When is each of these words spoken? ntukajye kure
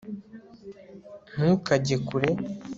ntukajye 1.31 1.95
kure 2.07 2.29